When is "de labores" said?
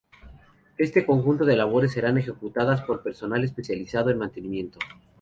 1.45-1.91